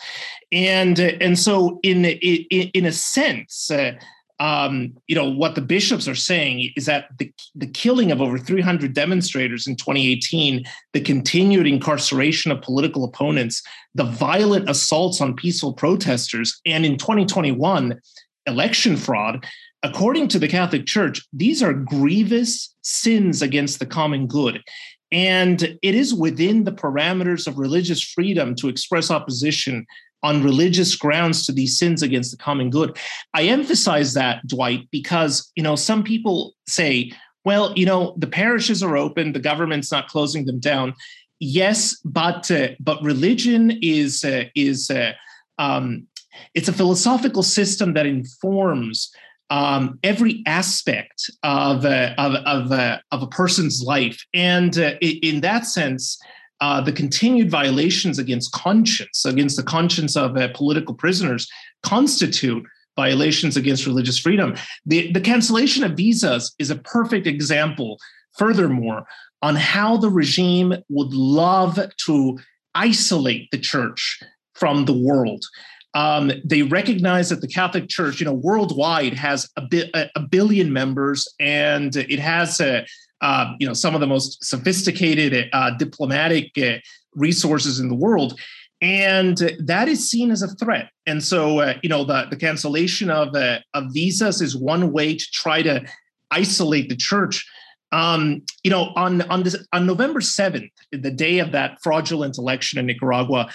and 0.53 0.99
uh, 0.99 1.11
and 1.19 1.37
so 1.37 1.79
in 1.83 2.05
in, 2.05 2.69
in 2.73 2.85
a 2.85 2.91
sense 2.91 3.69
uh, 3.69 3.91
um, 4.39 4.93
you 5.07 5.15
know 5.15 5.29
what 5.29 5.55
the 5.55 5.61
bishops 5.61 6.07
are 6.07 6.15
saying 6.15 6.71
is 6.75 6.85
that 6.85 7.09
the, 7.17 7.31
the 7.55 7.67
killing 7.67 8.11
of 8.11 8.21
over 8.21 8.37
300 8.37 8.93
demonstrators 8.93 9.65
in 9.65 9.75
2018 9.75 10.63
the 10.93 11.01
continued 11.01 11.65
incarceration 11.65 12.51
of 12.51 12.61
political 12.61 13.03
opponents 13.03 13.63
the 13.95 14.03
violent 14.03 14.69
assaults 14.69 15.21
on 15.21 15.35
peaceful 15.35 15.73
protesters 15.73 16.59
and 16.65 16.85
in 16.85 16.97
2021 16.97 17.99
election 18.45 18.95
fraud 18.95 19.45
according 19.81 20.27
to 20.27 20.37
the 20.37 20.47
catholic 20.47 20.85
church 20.85 21.25
these 21.33 21.63
are 21.63 21.73
grievous 21.73 22.75
sins 22.87 23.41
against 23.41 23.79
the 23.79 23.85
common 23.85 24.27
good. 24.27 24.63
And 25.11 25.77
it 25.81 25.95
is 25.95 26.13
within 26.13 26.63
the 26.63 26.71
parameters 26.71 27.47
of 27.47 27.57
religious 27.57 28.03
freedom 28.03 28.55
to 28.55 28.69
express 28.69 29.11
opposition 29.11 29.85
on 30.23 30.43
religious 30.43 30.95
grounds 30.95 31.45
to 31.45 31.51
these 31.51 31.77
sins 31.77 32.01
against 32.01 32.31
the 32.31 32.37
common 32.37 32.69
good. 32.69 32.97
I 33.33 33.43
emphasize 33.43 34.13
that, 34.13 34.45
Dwight, 34.47 34.87
because 34.91 35.51
you 35.55 35.63
know 35.63 35.75
some 35.75 36.03
people 36.03 36.55
say, 36.67 37.11
well, 37.45 37.73
you 37.75 37.85
know, 37.85 38.13
the 38.17 38.27
parishes 38.27 38.83
are 38.83 38.97
open, 38.97 39.31
the 39.31 39.39
government's 39.39 39.91
not 39.91 40.07
closing 40.07 40.45
them 40.45 40.59
down. 40.59 40.93
Yes, 41.39 41.97
but 42.03 42.49
uh, 42.51 42.69
but 42.79 43.01
religion 43.01 43.79
is 43.81 44.23
uh, 44.25 44.45
is 44.55 44.89
uh, 44.89 45.13
um, 45.59 46.07
it's 46.53 46.67
a 46.67 46.73
philosophical 46.73 47.43
system 47.43 47.93
that 47.93 48.05
informs 48.05 49.11
um, 49.49 49.99
every 50.03 50.43
aspect 50.45 51.29
of 51.43 51.85
uh, 51.85 52.13
of 52.17 52.33
of, 52.45 52.71
uh, 52.71 52.97
of, 53.11 53.23
a 53.23 53.27
person's 53.27 53.81
life, 53.81 54.25
and 54.33 54.77
uh, 54.77 54.95
in 55.01 55.41
that 55.41 55.65
sense, 55.65 56.19
uh, 56.61 56.81
the 56.81 56.91
continued 56.91 57.49
violations 57.51 58.19
against 58.19 58.51
conscience, 58.51 59.25
against 59.25 59.57
the 59.57 59.63
conscience 59.63 60.15
of 60.15 60.37
uh, 60.37 60.49
political 60.53 60.95
prisoners, 60.95 61.47
constitute 61.83 62.65
violations 62.95 63.55
against 63.55 63.85
religious 63.85 64.17
freedom. 64.17 64.55
The, 64.85 65.11
the 65.11 65.21
cancellation 65.21 65.83
of 65.83 65.95
visas 65.95 66.53
is 66.57 66.71
a 66.71 66.77
perfect 66.77 67.27
example, 67.27 67.99
furthermore, 68.37 69.05
on 69.41 69.55
how 69.55 69.97
the 69.97 70.09
regime 70.09 70.73
would 70.89 71.13
love 71.13 71.79
to 72.05 72.39
isolate 72.73 73.49
the 73.51 73.59
church 73.59 74.19
from 74.55 74.85
the 74.85 74.93
world. 74.93 75.45
Um, 75.93 76.31
they 76.43 76.61
recognize 76.63 77.29
that 77.29 77.41
the 77.41 77.47
Catholic 77.47 77.87
Church, 77.87 78.19
you 78.19 78.25
know, 78.25 78.33
worldwide 78.33 79.13
has 79.13 79.49
a, 79.57 80.09
a 80.15 80.19
billion 80.19 80.71
members, 80.71 81.27
and 81.39 81.95
it 81.95 82.19
has 82.19 82.59
a, 82.59 82.85
uh, 83.21 83.53
you 83.59 83.65
know 83.65 83.73
some 83.73 83.95
of 83.95 84.01
the 84.01 84.07
most 84.07 84.43
sophisticated 84.43 85.49
uh, 85.53 85.71
diplomatic 85.71 86.51
uh, 86.57 86.77
resources 87.15 87.79
in 87.79 87.89
the 87.89 87.95
world. 87.95 88.39
And 88.79 89.37
that 89.59 89.87
is 89.87 90.07
seen 90.07 90.29
as 90.29 90.43
a 90.43 90.49
threat. 90.49 90.91
And 91.07 91.23
so 91.23 91.59
uh, 91.59 91.73
you 91.81 91.89
know 91.89 92.03
the, 92.03 92.27
the 92.29 92.35
cancellation 92.37 93.09
of, 93.09 93.35
uh, 93.35 93.59
of 93.73 93.85
visas 93.91 94.41
is 94.41 94.55
one 94.55 94.91
way 94.91 95.15
to 95.15 95.25
try 95.31 95.63
to 95.63 95.83
isolate 96.29 96.89
the 96.89 96.95
church 96.95 97.45
um, 97.91 98.41
you 98.63 98.71
know 98.71 98.91
on 98.95 99.21
on 99.23 99.43
this 99.43 99.55
on 99.73 99.85
november 99.85 100.19
7th 100.19 100.69
the 100.91 101.11
day 101.11 101.39
of 101.39 101.51
that 101.51 101.77
fraudulent 101.81 102.37
election 102.37 102.79
in 102.79 102.85
nicaragua 102.85 103.49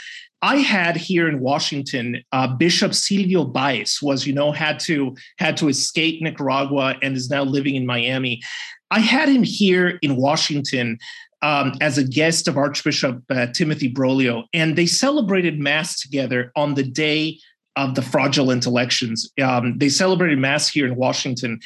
I 0.44 0.56
had 0.56 0.96
here 0.96 1.28
in 1.28 1.38
Washington, 1.38 2.22
uh, 2.32 2.48
Bishop 2.48 2.94
Silvio 2.94 3.44
Baez 3.44 4.00
was, 4.02 4.26
you 4.26 4.32
know, 4.32 4.50
had 4.50 4.80
to 4.80 5.14
had 5.38 5.56
to 5.58 5.68
escape 5.68 6.20
Nicaragua 6.20 6.96
and 7.00 7.16
is 7.16 7.30
now 7.30 7.44
living 7.44 7.76
in 7.76 7.86
Miami. 7.86 8.42
I 8.90 8.98
had 8.98 9.28
him 9.28 9.44
here 9.44 10.00
in 10.02 10.16
Washington 10.16 10.98
um, 11.42 11.74
as 11.80 11.96
a 11.96 12.04
guest 12.04 12.48
of 12.48 12.56
Archbishop 12.56 13.22
uh, 13.30 13.46
Timothy 13.46 13.92
Broglio, 13.92 14.44
and 14.52 14.76
they 14.76 14.86
celebrated 14.86 15.60
Mass 15.60 16.00
together 16.00 16.50
on 16.56 16.74
the 16.74 16.82
day 16.82 17.38
of 17.76 17.94
the 17.94 18.02
fraudulent 18.02 18.66
elections. 18.66 19.30
Um, 19.42 19.78
they 19.78 19.88
celebrated 19.88 20.38
Mass 20.38 20.68
here 20.68 20.86
in 20.86 20.96
Washington. 20.96 21.60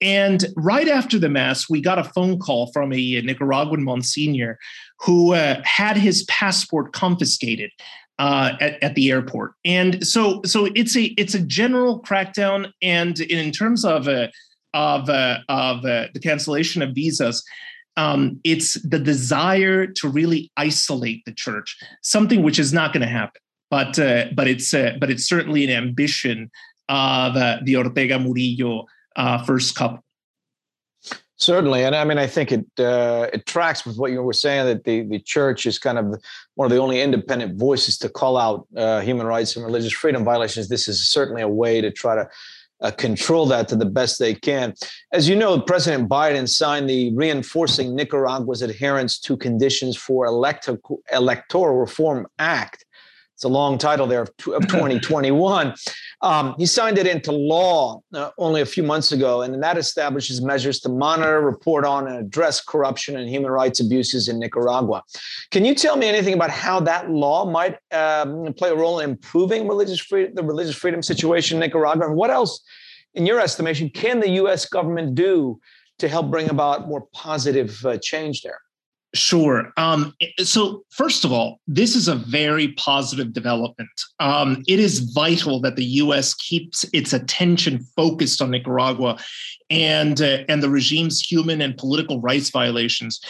And 0.00 0.46
right 0.56 0.88
after 0.88 1.18
the 1.18 1.28
Mass, 1.28 1.68
we 1.68 1.80
got 1.80 1.98
a 1.98 2.04
phone 2.04 2.38
call 2.38 2.72
from 2.72 2.92
a 2.92 3.20
Nicaraguan 3.22 3.84
Monsignor 3.84 4.58
who 5.00 5.34
uh, 5.34 5.60
had 5.64 5.96
his 5.96 6.24
passport 6.24 6.92
confiscated. 6.92 7.70
Uh, 8.18 8.54
at, 8.60 8.82
at, 8.82 8.94
the 8.96 9.10
airport, 9.10 9.54
and 9.64 10.06
so 10.06 10.42
so 10.44 10.68
it's 10.74 10.94
a 10.94 11.04
it's 11.16 11.32
a 11.32 11.40
general 11.40 12.02
crackdown, 12.02 12.70
and 12.82 13.18
in 13.18 13.50
terms 13.50 13.82
of 13.82 14.08
uh, 14.08 14.26
of 14.74 15.08
uh, 15.08 15.38
of 15.48 15.78
uh, 15.86 16.08
the 16.12 16.20
cancellation 16.22 16.82
of 16.82 16.94
visas. 16.94 17.42
Um, 17.96 18.40
it's 18.44 18.74
the 18.82 18.98
desire 18.98 19.86
to 19.86 20.08
really 20.08 20.50
isolate 20.56 21.24
the 21.24 21.32
church, 21.32 21.76
something 22.02 22.42
which 22.42 22.58
is 22.58 22.72
not 22.72 22.92
going 22.92 23.00
to 23.00 23.08
happen. 23.08 23.40
But 23.70 23.98
uh, 23.98 24.26
but 24.34 24.48
it's 24.48 24.74
uh, 24.74 24.96
but 25.00 25.10
it's 25.10 25.24
certainly 25.24 25.64
an 25.64 25.70
ambition 25.70 26.50
of 26.88 27.36
uh, 27.36 27.58
the 27.62 27.76
Ortega 27.76 28.18
Murillo 28.18 28.86
uh, 29.16 29.44
first 29.44 29.76
couple. 29.76 30.04
Certainly, 31.36 31.84
and 31.84 31.96
I 31.96 32.04
mean, 32.04 32.18
I 32.18 32.26
think 32.26 32.52
it 32.52 32.66
uh, 32.78 33.28
it 33.32 33.46
tracks 33.46 33.86
with 33.86 33.96
what 33.96 34.10
you 34.10 34.22
were 34.22 34.34
saying 34.34 34.66
that 34.66 34.84
the 34.84 35.02
the 35.02 35.20
church 35.20 35.64
is 35.64 35.78
kind 35.78 35.98
of 35.98 36.20
one 36.56 36.66
of 36.66 36.70
the 36.70 36.76
only 36.76 37.00
independent 37.00 37.58
voices 37.58 37.96
to 37.98 38.08
call 38.10 38.36
out 38.36 38.66
uh, 38.76 39.00
human 39.00 39.26
rights 39.26 39.56
and 39.56 39.64
religious 39.64 39.92
freedom 39.92 40.24
violations. 40.24 40.68
This 40.68 40.86
is 40.86 41.08
certainly 41.08 41.40
a 41.40 41.48
way 41.48 41.80
to 41.80 41.90
try 41.90 42.14
to 42.16 42.28
uh, 42.82 42.90
control 42.90 43.46
that 43.46 43.68
to 43.68 43.76
the 43.76 43.86
best 43.86 44.18
they 44.18 44.34
can. 44.34 44.74
As 45.12 45.28
you 45.28 45.36
know, 45.36 45.60
President 45.60 46.08
Biden 46.08 46.48
signed 46.48 46.88
the 46.88 47.14
Reinforcing 47.14 47.94
Nicaragua's 47.94 48.62
Adherence 48.62 49.18
to 49.20 49.36
Conditions 49.36 49.96
for 49.96 50.26
Elect- 50.26 50.68
Electoral 51.12 51.78
Reform 51.78 52.26
Act. 52.38 52.84
It's 53.40 53.46
a 53.46 53.48
long 53.48 53.78
title 53.78 54.06
there 54.06 54.20
of, 54.20 54.28
of 54.48 54.68
2021. 54.68 55.74
Um, 56.20 56.54
he 56.58 56.66
signed 56.66 56.98
it 56.98 57.06
into 57.06 57.32
law 57.32 58.02
uh, 58.12 58.32
only 58.36 58.60
a 58.60 58.66
few 58.66 58.82
months 58.82 59.12
ago, 59.12 59.40
and 59.40 59.62
that 59.62 59.78
establishes 59.78 60.42
measures 60.42 60.78
to 60.80 60.90
monitor, 60.90 61.40
report 61.40 61.86
on, 61.86 62.06
and 62.06 62.18
address 62.18 62.60
corruption 62.60 63.16
and 63.16 63.30
human 63.30 63.50
rights 63.50 63.80
abuses 63.80 64.28
in 64.28 64.38
Nicaragua. 64.38 65.02
Can 65.50 65.64
you 65.64 65.74
tell 65.74 65.96
me 65.96 66.06
anything 66.06 66.34
about 66.34 66.50
how 66.50 66.80
that 66.80 67.10
law 67.10 67.46
might 67.46 67.78
um, 67.92 68.52
play 68.58 68.68
a 68.68 68.74
role 68.74 69.00
in 69.00 69.08
improving 69.08 69.66
religious 69.66 70.00
free- 70.00 70.28
the 70.34 70.44
religious 70.44 70.76
freedom 70.76 71.02
situation 71.02 71.56
in 71.56 71.60
Nicaragua? 71.60 72.08
And 72.08 72.16
what 72.16 72.28
else, 72.28 72.60
in 73.14 73.24
your 73.24 73.40
estimation, 73.40 73.88
can 73.88 74.20
the 74.20 74.32
U.S. 74.42 74.66
government 74.66 75.14
do 75.14 75.58
to 75.98 76.08
help 76.08 76.30
bring 76.30 76.50
about 76.50 76.88
more 76.88 77.06
positive 77.14 77.86
uh, 77.86 77.96
change 78.02 78.42
there? 78.42 78.60
Sure. 79.12 79.72
Um, 79.76 80.14
so, 80.38 80.84
first 80.90 81.24
of 81.24 81.32
all, 81.32 81.58
this 81.66 81.96
is 81.96 82.06
a 82.06 82.14
very 82.14 82.68
positive 82.72 83.32
development. 83.32 83.90
Um, 84.20 84.62
it 84.68 84.78
is 84.78 85.00
vital 85.00 85.60
that 85.62 85.74
the 85.74 85.84
U.S. 85.84 86.32
keeps 86.34 86.84
its 86.92 87.12
attention 87.12 87.80
focused 87.96 88.40
on 88.40 88.52
Nicaragua 88.52 89.18
and 89.68 90.20
uh, 90.20 90.44
and 90.48 90.62
the 90.62 90.70
regime's 90.70 91.20
human 91.20 91.60
and 91.60 91.76
political 91.76 92.20
rights 92.20 92.50
violations. 92.50 93.20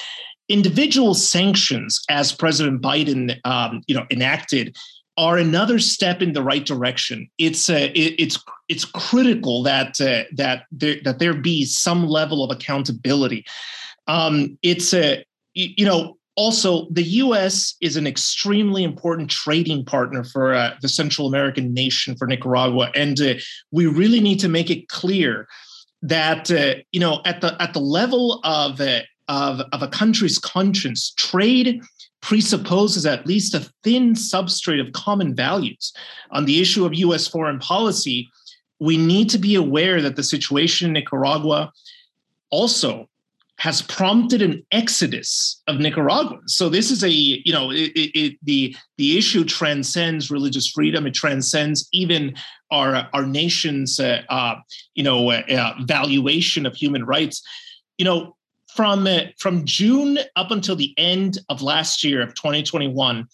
Individual 0.51 1.15
sanctions, 1.15 2.03
as 2.11 2.31
President 2.33 2.83
Biden, 2.83 3.39
um, 3.45 3.83
you 3.87 3.95
know, 3.95 4.05
enacted, 4.11 4.77
are 5.17 5.39
another 5.39 5.79
step 5.79 6.21
in 6.21 6.35
the 6.35 6.43
right 6.43 6.67
direction. 6.67 7.31
It's 7.39 7.71
uh, 7.71 7.89
it, 7.95 8.17
it's 8.19 8.39
it's 8.69 8.85
critical 8.85 9.63
that 9.63 9.99
uh, 9.99 10.25
that 10.37 10.65
there 10.73 10.97
that 11.05 11.21
there 11.21 11.33
be 11.33 11.65
some 11.65 12.07
level 12.07 12.45
of 12.45 12.55
accountability. 12.55 13.47
Um, 14.09 14.59
it's 14.63 14.93
a 14.93 15.25
you 15.55 15.85
know, 15.85 16.17
also 16.37 16.87
the 16.91 17.03
U.S. 17.03 17.75
is 17.81 17.97
an 17.97 18.07
extremely 18.07 18.83
important 18.83 19.31
trading 19.31 19.85
partner 19.85 20.25
for 20.25 20.55
uh, 20.55 20.71
the 20.81 20.89
Central 20.89 21.27
American 21.27 21.75
nation, 21.75 22.17
for 22.17 22.27
Nicaragua, 22.27 22.91
and 22.95 23.21
uh, 23.21 23.35
we 23.71 23.87
really 23.87 24.21
need 24.21 24.41
to 24.41 24.49
make 24.49 24.71
it 24.71 24.89
clear 24.89 25.47
that 26.03 26.51
uh, 26.51 26.81
you 26.93 27.01
know 27.01 27.21
at 27.27 27.43
the 27.43 27.61
at 27.61 27.75
the 27.75 27.81
level 27.81 28.41
of 28.45 28.81
uh, 28.81 29.01
of 29.29 29.61
of 29.73 29.83
a 29.83 29.89
country's 29.89 30.39
conscience, 30.39 31.13
trade 31.17 31.83
presupposes 32.23 33.05
at 33.05 33.27
least 33.27 33.55
a 33.55 33.69
thin 33.83 34.15
substrate 34.15 34.81
of 34.81 34.93
common 34.93 35.35
values 35.35 35.93
on 36.31 36.45
the 36.45 36.61
issue 36.61 36.87
of 36.87 36.95
U.S. 36.95 37.27
foreign 37.27 37.59
policy. 37.59 38.29
We 38.79 38.97
need 38.97 39.29
to 39.31 39.39
be 39.39 39.57
aware 39.57 40.01
that 40.01 40.17
the 40.17 40.23
situation 40.23 40.87
in 40.87 40.93
Nicaragua 40.95 41.71
also 42.51 43.10
has 43.61 43.83
prompted 43.83 44.41
an 44.41 44.65
exodus 44.73 45.61
of 45.67 45.79
Nicaraguans. 45.79 46.57
So 46.57 46.71
this 46.71 46.91
is 46.91 47.05
a 47.05 47.11
you 47.11 47.53
know 47.53 47.71
it, 47.71 47.93
it, 47.95 48.39
the 48.43 48.75
the 48.97 49.19
issue 49.19 49.45
transcends 49.45 50.31
religious 50.31 50.69
freedom. 50.69 51.07
It 51.07 51.13
transcends 51.13 51.87
even 51.93 52.35
our 52.71 53.07
our 53.13 53.27
nation's 53.27 54.01
uh, 54.01 54.23
uh, 54.31 54.55
you 54.95 55.03
know 55.03 55.31
uh, 55.31 55.43
uh 55.51 55.75
valuation 55.85 56.65
of 56.65 56.75
human 56.75 57.05
rights. 57.05 57.43
You 57.99 58.07
know 58.07 58.37
from 58.75 59.07
uh, 59.07 59.25
from 59.39 59.67
June 59.67 60.19
up 60.37 60.51
until 60.51 60.75
the 60.75 60.95
end 60.97 61.39
of 61.51 61.61
last 61.61 62.03
year 62.03 62.23
of 62.23 62.35
2021, 62.35 63.27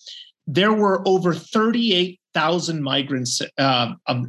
there 0.49 0.73
were 0.73 1.07
over 1.07 1.35
38 1.35 2.19
38,000 2.37 2.83
migrants, 2.83 3.41
uh, 3.59 3.95
uh, 4.07 4.23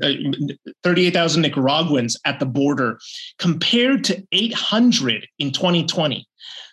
38,000 0.83 1.41
Nicaraguans 1.41 2.17
at 2.23 2.39
the 2.39 2.45
border, 2.45 2.99
compared 3.37 4.05
to 4.05 4.23
800 4.31 5.27
in 5.39 5.51
2020. 5.51 6.25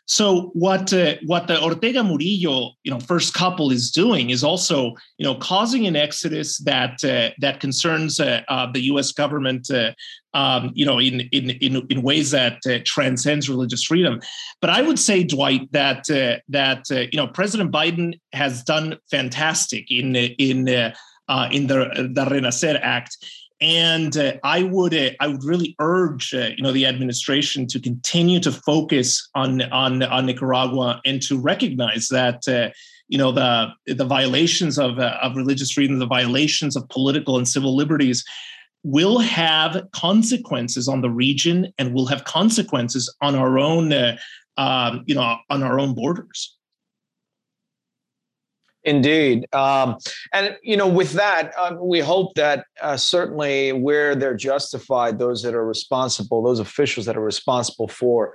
So 0.06 0.50
what 0.52 0.92
uh, 0.92 1.14
what 1.24 1.46
the 1.46 1.62
Ortega 1.62 2.04
Murillo 2.04 2.72
you 2.82 2.90
know 2.90 3.00
first 3.00 3.32
couple 3.32 3.70
is 3.70 3.90
doing 3.90 4.30
is 4.30 4.44
also 4.44 4.92
you 5.18 5.24
know 5.24 5.34
causing 5.36 5.86
an 5.86 5.96
exodus 5.96 6.58
that 6.58 7.02
uh, 7.04 7.30
that 7.40 7.60
concerns 7.60 8.20
uh, 8.20 8.42
uh 8.48 8.70
the 8.70 8.82
U.S. 8.92 9.12
government 9.12 9.70
uh, 9.70 9.92
um, 10.34 10.72
you 10.74 10.84
know 10.84 10.98
in 10.98 11.20
in 11.32 11.50
in, 11.50 11.86
in 11.88 12.02
ways 12.02 12.30
that 12.32 12.58
uh, 12.66 12.78
transcends 12.84 13.48
religious 13.48 13.84
freedom. 13.84 14.20
But 14.60 14.70
I 14.70 14.82
would 14.82 14.98
say 14.98 15.24
Dwight 15.24 15.72
that 15.72 16.04
that 16.48 16.84
you 16.90 17.16
know 17.16 17.28
President 17.28 17.72
Biden 17.72 18.20
has 18.34 18.62
done 18.62 18.98
fantastic 19.10 19.90
in 19.90 20.16
in 20.16 20.68
in 20.68 21.66
the 21.66 22.10
the 22.12 22.26
Renacer 22.26 22.78
Act. 22.82 23.16
And 23.60 24.16
uh, 24.16 24.34
I 24.42 24.64
would 24.64 24.94
uh, 24.94 25.10
I 25.20 25.28
would 25.28 25.44
really 25.44 25.76
urge 25.78 26.34
uh, 26.34 26.50
you 26.56 26.62
know 26.62 26.72
the 26.72 26.86
administration 26.86 27.66
to 27.68 27.80
continue 27.80 28.40
to 28.40 28.52
focus 28.52 29.28
on 29.34 29.62
on 29.70 30.02
on 30.02 30.26
Nicaragua 30.26 31.00
and 31.04 31.22
to 31.22 31.38
recognize 31.38 32.08
that 32.08 32.46
uh, 32.48 32.70
you 33.08 33.16
know 33.16 33.32
the 33.32 33.68
the 33.86 34.04
violations 34.04 34.78
of 34.78 34.98
uh, 34.98 35.18
of 35.22 35.36
religious 35.36 35.70
freedom, 35.70 35.98
the 35.98 36.06
violations 36.06 36.76
of 36.76 36.88
political 36.88 37.38
and 37.38 37.48
civil 37.48 37.76
liberties, 37.76 38.24
will 38.84 39.18
have 39.18 39.82
consequences 39.92 40.86
on 40.86 41.00
the 41.00 41.10
region 41.10 41.72
and 41.78 41.94
will 41.94 42.06
have 42.06 42.24
consequences 42.24 43.12
on 43.22 43.34
our 43.34 43.58
own, 43.58 43.92
uh, 43.92 44.16
um, 44.58 45.02
you 45.06 45.14
know, 45.14 45.36
on 45.50 45.62
our 45.62 45.80
own 45.80 45.94
borders. 45.94 46.54
Indeed. 48.84 49.46
Um, 49.54 49.96
and, 50.32 50.56
you 50.62 50.76
know, 50.76 50.88
with 50.88 51.12
that, 51.12 51.52
uh, 51.58 51.76
we 51.80 52.00
hope 52.00 52.34
that 52.34 52.66
uh, 52.82 52.96
certainly 52.98 53.72
where 53.72 54.14
they're 54.14 54.36
justified, 54.36 55.18
those 55.18 55.42
that 55.42 55.54
are 55.54 55.66
responsible, 55.66 56.42
those 56.42 56.60
officials 56.60 57.06
that 57.06 57.16
are 57.16 57.24
responsible 57.24 57.88
for 57.88 58.34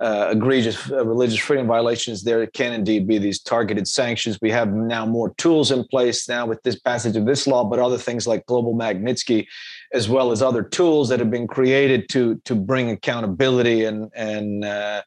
uh, 0.00 0.28
egregious 0.30 0.90
uh, 0.92 1.04
religious 1.04 1.40
freedom 1.40 1.66
violations, 1.66 2.22
there 2.22 2.46
can 2.46 2.72
indeed 2.72 3.08
be 3.08 3.18
these 3.18 3.40
targeted 3.40 3.88
sanctions. 3.88 4.38
We 4.40 4.52
have 4.52 4.72
now 4.72 5.04
more 5.04 5.34
tools 5.34 5.72
in 5.72 5.84
place 5.88 6.28
now 6.28 6.46
with 6.46 6.62
this 6.62 6.78
passage 6.78 7.16
of 7.16 7.26
this 7.26 7.48
law, 7.48 7.64
but 7.64 7.80
other 7.80 7.98
things 7.98 8.24
like 8.24 8.46
Global 8.46 8.76
Magnitsky, 8.76 9.46
as 9.92 10.08
well 10.08 10.30
as 10.30 10.40
other 10.40 10.62
tools 10.62 11.08
that 11.08 11.18
have 11.18 11.32
been 11.32 11.48
created 11.48 12.08
to 12.10 12.40
to 12.44 12.54
bring 12.54 12.90
accountability 12.90 13.86
and 13.86 14.08
and 14.14 14.64
uh, 14.64 15.02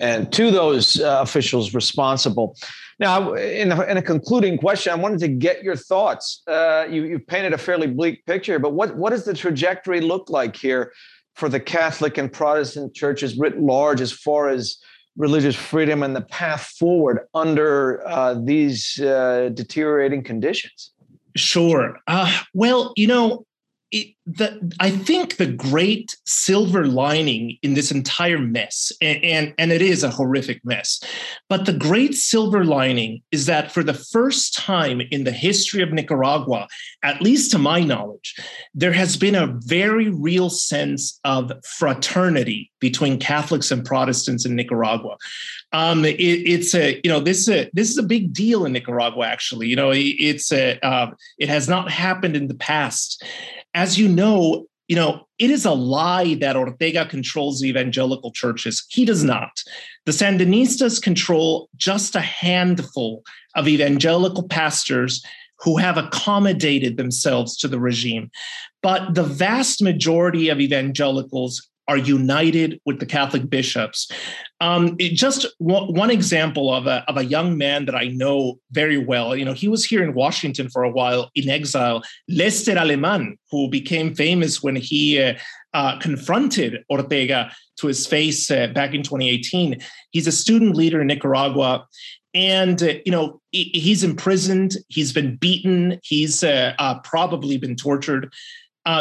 and 0.00 0.32
to 0.32 0.50
those 0.50 1.00
uh, 1.00 1.20
officials 1.22 1.74
responsible. 1.74 2.56
Now, 2.98 3.34
in 3.34 3.70
a, 3.70 3.82
in 3.82 3.96
a, 3.96 4.02
concluding 4.02 4.58
question, 4.58 4.92
I 4.92 4.96
wanted 4.96 5.20
to 5.20 5.28
get 5.28 5.62
your 5.62 5.76
thoughts. 5.76 6.42
Uh, 6.46 6.86
you, 6.90 7.04
you 7.04 7.18
painted 7.18 7.52
a 7.52 7.58
fairly 7.58 7.86
bleak 7.86 8.24
picture, 8.26 8.58
but 8.58 8.72
what, 8.72 8.96
what 8.96 9.10
does 9.10 9.24
the 9.24 9.34
trajectory 9.34 10.00
look 10.00 10.28
like 10.28 10.56
here 10.56 10.92
for 11.34 11.48
the 11.48 11.60
Catholic 11.60 12.18
and 12.18 12.32
Protestant 12.32 12.94
churches 12.94 13.38
writ 13.38 13.60
large 13.60 14.00
as 14.00 14.12
far 14.12 14.48
as 14.48 14.78
religious 15.16 15.56
freedom 15.56 16.02
and 16.02 16.16
the 16.16 16.22
path 16.22 16.74
forward 16.78 17.20
under 17.34 18.06
uh, 18.06 18.34
these 18.34 19.00
uh, 19.00 19.50
deteriorating 19.54 20.22
conditions? 20.22 20.92
Sure. 21.36 21.96
Uh, 22.06 22.32
well, 22.54 22.92
you 22.96 23.06
know, 23.06 23.46
it, 23.92 24.14
the, 24.26 24.72
I 24.78 24.90
think 24.90 25.36
the 25.36 25.46
great 25.46 26.16
silver 26.24 26.86
lining 26.86 27.58
in 27.62 27.74
this 27.74 27.90
entire 27.90 28.38
mess, 28.38 28.92
and, 29.00 29.24
and, 29.24 29.54
and 29.58 29.72
it 29.72 29.82
is 29.82 30.04
a 30.04 30.10
horrific 30.10 30.64
mess, 30.64 31.02
but 31.48 31.66
the 31.66 31.72
great 31.72 32.14
silver 32.14 32.64
lining 32.64 33.22
is 33.32 33.46
that 33.46 33.72
for 33.72 33.82
the 33.82 33.94
first 33.94 34.54
time 34.54 35.00
in 35.10 35.24
the 35.24 35.32
history 35.32 35.82
of 35.82 35.92
Nicaragua, 35.92 36.68
at 37.02 37.20
least 37.20 37.50
to 37.52 37.58
my 37.58 37.80
knowledge, 37.80 38.36
there 38.74 38.92
has 38.92 39.16
been 39.16 39.34
a 39.34 39.58
very 39.64 40.08
real 40.08 40.50
sense 40.50 41.18
of 41.24 41.52
fraternity 41.64 42.70
between 42.80 43.18
Catholics 43.18 43.70
and 43.70 43.84
Protestants 43.84 44.46
in 44.46 44.54
Nicaragua. 44.54 45.16
Um, 45.72 46.04
it, 46.04 46.18
it's 46.18 46.74
a 46.74 47.00
you 47.04 47.10
know 47.10 47.20
this 47.20 47.40
is 47.40 47.48
a, 47.48 47.70
this 47.72 47.90
is 47.90 47.98
a 47.98 48.02
big 48.02 48.32
deal 48.32 48.64
in 48.64 48.72
Nicaragua. 48.72 49.26
Actually, 49.26 49.68
you 49.68 49.76
know 49.76 49.92
it's 49.94 50.52
a 50.52 50.84
uh, 50.84 51.10
it 51.38 51.48
has 51.48 51.68
not 51.68 51.90
happened 51.90 52.36
in 52.36 52.48
the 52.48 52.54
past 52.54 53.22
as 53.74 53.98
you 53.98 54.08
know, 54.08 54.66
you 54.88 54.96
know, 54.96 55.26
it 55.38 55.50
is 55.50 55.64
a 55.64 55.72
lie 55.72 56.34
that 56.34 56.56
Ortega 56.56 57.06
controls 57.06 57.60
the 57.60 57.68
evangelical 57.68 58.32
churches. 58.32 58.84
He 58.88 59.04
does 59.04 59.22
not. 59.22 59.62
The 60.04 60.12
Sandinistas 60.12 61.00
control 61.00 61.68
just 61.76 62.16
a 62.16 62.20
handful 62.20 63.22
of 63.54 63.68
evangelical 63.68 64.48
pastors 64.48 65.24
who 65.60 65.76
have 65.76 65.96
accommodated 65.96 66.96
themselves 66.96 67.56
to 67.58 67.68
the 67.68 67.78
regime. 67.78 68.30
But 68.82 69.14
the 69.14 69.22
vast 69.22 69.82
majority 69.82 70.48
of 70.48 70.60
evangelicals 70.60 71.69
are 71.90 71.96
united 71.96 72.80
with 72.86 73.00
the 73.00 73.06
Catholic 73.06 73.50
bishops. 73.50 74.08
Um, 74.60 74.96
just 74.96 75.44
one, 75.58 75.92
one, 75.92 76.10
example 76.10 76.72
of 76.72 76.86
a, 76.86 77.04
of 77.08 77.16
a 77.16 77.24
young 77.24 77.58
man 77.58 77.86
that 77.86 77.96
I 77.96 78.04
know 78.04 78.60
very 78.70 78.96
well. 78.96 79.34
You 79.34 79.44
know, 79.44 79.54
he 79.54 79.66
was 79.66 79.84
here 79.84 80.04
in 80.04 80.14
Washington 80.14 80.68
for 80.70 80.84
a 80.84 80.90
while 80.90 81.30
in 81.34 81.48
exile, 81.48 82.02
Lesther 82.28 82.78
Aleman, 82.78 83.36
who 83.50 83.68
became 83.68 84.14
famous 84.14 84.62
when 84.62 84.76
he 84.76 85.20
uh, 85.20 85.34
uh, 85.74 85.98
confronted 85.98 86.84
Ortega 86.88 87.50
to 87.78 87.88
his 87.88 88.06
face 88.06 88.48
uh, 88.52 88.68
back 88.68 88.94
in 88.94 89.02
2018. 89.02 89.80
He's 90.12 90.28
a 90.28 90.32
student 90.32 90.76
leader 90.76 91.00
in 91.00 91.08
Nicaragua. 91.08 91.88
And, 92.34 92.80
uh, 92.80 92.94
you 93.04 93.10
know, 93.10 93.40
he, 93.50 93.64
he's 93.74 94.04
imprisoned, 94.04 94.76
he's 94.86 95.12
been 95.12 95.34
beaten, 95.34 95.98
he's 96.04 96.44
uh, 96.44 96.74
uh, 96.78 97.00
probably 97.00 97.56
been 97.58 97.74
tortured. 97.74 98.32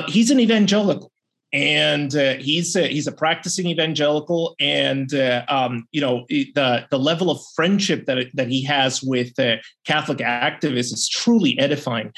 he's 0.07 0.31
an 0.31 0.39
evangelical 0.39 1.11
and 1.51 2.15
uh, 2.15 2.35
he's 2.35 2.75
a, 2.75 2.87
he's 2.87 3.07
a 3.07 3.11
practicing 3.11 3.67
evangelical, 3.67 4.55
and 4.59 5.13
uh, 5.13 5.43
um, 5.47 5.87
you 5.91 6.01
know 6.01 6.25
the 6.29 6.85
the 6.89 6.99
level 6.99 7.31
of 7.31 7.39
friendship 7.55 8.05
that 8.05 8.27
that 8.33 8.47
he 8.47 8.63
has 8.63 9.01
with 9.01 9.37
uh, 9.39 9.55
Catholic 9.85 10.19
activists 10.19 10.93
is 10.93 11.09
truly 11.09 11.57
edifying. 11.59 12.13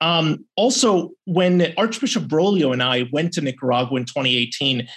Um, 0.00 0.44
also, 0.56 1.12
when 1.26 1.72
Archbishop 1.76 2.24
Broglio 2.24 2.72
and 2.72 2.82
I 2.82 3.08
went 3.12 3.32
to 3.34 3.40
Nicaragua 3.40 3.98
in 3.98 4.04
2018, 4.04 4.88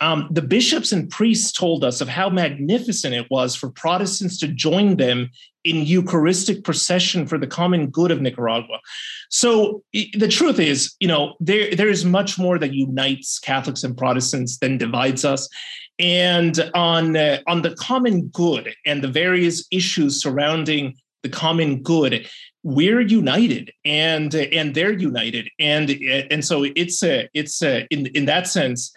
um, 0.00 0.28
the 0.30 0.42
bishops 0.42 0.92
and 0.92 1.10
priests 1.10 1.50
told 1.50 1.84
us 1.84 2.00
of 2.00 2.08
how 2.08 2.30
magnificent 2.30 3.14
it 3.14 3.26
was 3.30 3.56
for 3.56 3.70
Protestants 3.70 4.38
to 4.38 4.48
join 4.48 4.96
them 4.96 5.30
in 5.64 5.84
Eucharistic 5.84 6.62
procession 6.62 7.26
for 7.26 7.36
the 7.36 7.46
common 7.46 7.88
good 7.88 8.10
of 8.10 8.20
Nicaragua. 8.20 8.78
So 9.28 9.82
the 9.92 10.28
truth 10.28 10.60
is, 10.60 10.94
you 11.00 11.08
know, 11.08 11.34
there 11.40 11.74
there 11.74 11.88
is 11.88 12.04
much 12.04 12.38
more 12.38 12.58
that 12.58 12.72
unites 12.72 13.38
Catholics 13.38 13.82
and 13.82 13.96
Protestants 13.96 14.58
than 14.58 14.78
divides 14.78 15.24
us. 15.24 15.48
And 15.98 16.70
on 16.74 17.16
uh, 17.16 17.38
on 17.48 17.62
the 17.62 17.74
common 17.74 18.28
good 18.28 18.72
and 18.86 19.02
the 19.02 19.08
various 19.08 19.66
issues 19.72 20.22
surrounding 20.22 20.94
the 21.24 21.28
common 21.28 21.82
good, 21.82 22.28
we're 22.62 23.00
united 23.00 23.72
and 23.84 24.32
and 24.34 24.74
they're 24.74 24.92
united 24.92 25.48
and 25.58 25.90
and 26.30 26.44
so 26.44 26.64
it's 26.76 27.02
a 27.02 27.28
it's 27.34 27.62
a, 27.62 27.86
in 27.90 28.06
in 28.08 28.26
that 28.26 28.46
sense 28.46 28.92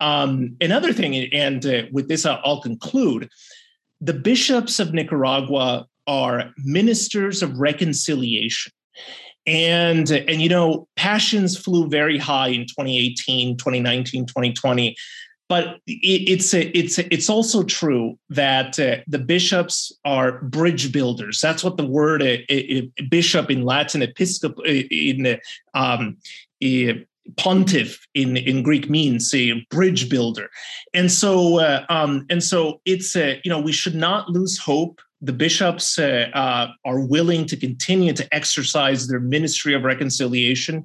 um, 0.00 0.56
another 0.60 0.92
thing, 0.92 1.32
and 1.32 1.64
uh, 1.64 1.82
with 1.92 2.08
this 2.08 2.26
I'll 2.26 2.60
conclude 2.60 3.28
the 4.00 4.12
bishops 4.12 4.78
of 4.78 4.92
Nicaragua 4.92 5.86
are 6.06 6.52
ministers 6.58 7.42
of 7.42 7.58
reconciliation. 7.58 8.72
And, 9.46 10.10
and 10.10 10.42
you 10.42 10.48
know, 10.48 10.88
passions 10.96 11.56
flew 11.56 11.88
very 11.88 12.18
high 12.18 12.48
in 12.48 12.62
2018, 12.62 13.56
2019, 13.56 14.26
2020. 14.26 14.96
But 15.48 15.76
it, 15.86 16.28
it's 16.28 16.52
a, 16.52 16.76
it's 16.76 16.98
a, 16.98 17.12
it's 17.14 17.30
also 17.30 17.62
true 17.62 18.18
that 18.30 18.78
uh, 18.80 18.96
the 19.06 19.20
bishops 19.20 19.92
are 20.04 20.42
bridge 20.42 20.92
builders. 20.92 21.40
That's 21.40 21.62
what 21.62 21.76
the 21.76 21.86
word 21.86 22.22
uh, 22.22 23.04
bishop 23.08 23.50
in 23.50 23.62
Latin, 23.62 24.02
episcopal 24.02 24.64
uh, 24.66 24.82
in 24.90 25.38
um, 25.74 26.16
pontiff 27.36 28.06
in, 28.14 28.36
in 28.36 28.62
Greek 28.62 28.88
means 28.88 29.34
a 29.34 29.64
bridge 29.70 30.08
builder. 30.08 30.50
And 30.94 31.10
so, 31.10 31.58
uh, 31.58 31.84
um, 31.88 32.26
and 32.30 32.42
so 32.42 32.80
it's, 32.84 33.16
uh, 33.16 33.36
you 33.44 33.50
know, 33.50 33.60
we 33.60 33.72
should 33.72 33.94
not 33.94 34.30
lose 34.30 34.58
hope. 34.58 35.00
The 35.22 35.32
bishops 35.32 35.98
uh, 35.98 36.28
uh 36.34 36.68
are 36.84 37.00
willing 37.00 37.46
to 37.46 37.56
continue 37.56 38.12
to 38.12 38.34
exercise 38.34 39.08
their 39.08 39.20
ministry 39.20 39.74
of 39.74 39.82
reconciliation, 39.82 40.84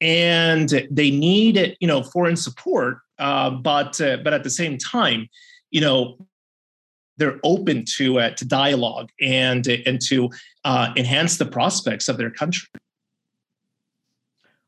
and 0.00 0.86
they 0.90 1.10
need, 1.10 1.76
you 1.80 1.86
know, 1.86 2.02
foreign 2.02 2.36
support. 2.36 2.98
Uh, 3.18 3.50
but, 3.50 4.00
uh, 4.00 4.18
but 4.18 4.34
at 4.34 4.44
the 4.44 4.50
same 4.50 4.78
time, 4.78 5.28
you 5.70 5.80
know, 5.80 6.16
they're 7.18 7.40
open 7.44 7.84
to 7.96 8.30
to 8.30 8.44
dialogue 8.44 9.10
and 9.22 9.66
and 9.66 10.00
to 10.02 10.30
enhance 10.96 11.38
the 11.38 11.46
prospects 11.46 12.08
of 12.08 12.18
their 12.18 12.30
country. 12.30 12.68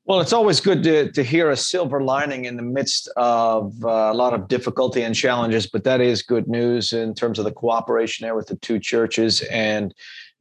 Well, 0.09 0.23
it's 0.23 0.33
always 0.33 0.59
good 0.59 0.83
to, 0.85 1.13
to 1.13 1.23
hear 1.23 1.51
a 1.51 1.57
silver 1.57 2.03
lining 2.03 2.47
in 2.47 2.57
the 2.57 2.63
midst 2.63 3.11
of 3.19 3.75
uh, 3.85 3.89
a 4.11 4.15
lot 4.15 4.33
of 4.33 4.49
difficulty 4.49 5.03
and 5.03 5.15
challenges, 5.15 5.67
but 5.67 5.85
that 5.85 6.01
is 6.01 6.23
good 6.23 6.49
news 6.49 6.95
in 6.95 7.13
terms 7.13 7.39
of 7.39 7.45
the 7.45 7.53
cooperation 7.53 8.25
there 8.25 8.35
with 8.35 8.47
the 8.47 8.57
two 8.57 8.79
churches 8.79 9.43
and 9.51 9.95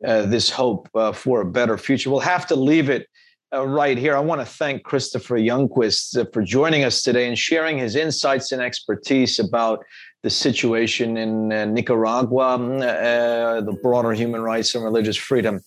uh, 0.05 0.21
this 0.21 0.49
hope 0.49 0.87
uh, 0.95 1.11
for 1.11 1.41
a 1.41 1.45
better 1.45 1.77
future. 1.77 2.09
We'll 2.09 2.21
have 2.21 2.47
to 2.47 2.55
leave 2.55 2.89
it 2.89 3.07
uh, 3.53 3.67
right 3.67 3.97
here. 3.97 4.15
I 4.15 4.21
want 4.21 4.39
to 4.39 4.45
thank 4.45 4.83
Christopher 4.83 5.35
Youngquist 5.35 6.17
uh, 6.17 6.23
for 6.31 6.43
joining 6.43 6.85
us 6.85 7.03
today 7.03 7.27
and 7.27 7.37
sharing 7.37 7.77
his 7.77 7.97
insights 7.97 8.53
and 8.53 8.61
expertise 8.61 9.37
about 9.37 9.83
the 10.23 10.29
situation 10.29 11.17
in 11.17 11.51
uh, 11.51 11.65
Nicaragua, 11.65 12.57
the 12.57 13.77
broader 13.83 14.13
human 14.13 14.39
rights 14.39 14.75
and 14.75 14.83
religious 14.85 15.17
freedom 15.17 15.59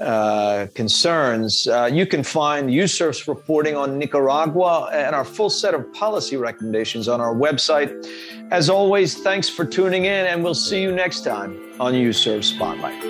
uh, 0.00 0.66
concerns, 0.74 1.68
uh, 1.68 1.88
you 1.92 2.06
can 2.06 2.22
find 2.22 2.68
USCIRF's 2.68 3.28
reporting 3.28 3.76
on 3.76 3.98
Nicaragua 3.98 4.90
and 4.92 5.14
our 5.14 5.24
full 5.24 5.50
set 5.50 5.72
of 5.74 5.92
policy 5.92 6.36
recommendations 6.36 7.08
on 7.08 7.20
our 7.20 7.34
website. 7.34 8.06
As 8.50 8.68
always, 8.68 9.22
thanks 9.22 9.48
for 9.48 9.64
tuning 9.64 10.06
in, 10.06 10.26
and 10.26 10.42
we'll 10.42 10.54
see 10.54 10.82
you 10.82 10.92
next 10.92 11.24
time 11.24 11.58
on 11.78 11.92
USCIRF 11.94 12.42
Spotlight. 12.42 13.00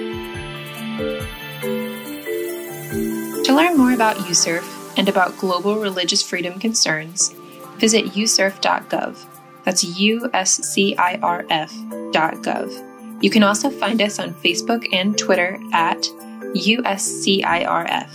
To 3.44 3.54
learn 3.54 3.76
more 3.76 3.92
about 3.92 4.16
USCIRF 4.16 4.98
and 4.98 5.08
about 5.08 5.36
global 5.38 5.76
religious 5.76 6.22
freedom 6.22 6.58
concerns, 6.58 7.30
visit 7.78 8.06
uscirf.gov. 8.06 9.26
That's 9.64 9.84
U 9.98 10.30
S 10.34 10.56
C 10.56 10.94
I 10.96 11.18
R 11.22 11.44
F.gov 11.50 13.22
You 13.22 13.30
can 13.30 13.42
also 13.42 13.70
find 13.70 14.00
us 14.02 14.18
on 14.18 14.34
Facebook 14.34 14.86
and 14.92 15.16
Twitter 15.16 15.58
at 15.72 16.06
USCIRF. 16.52 18.08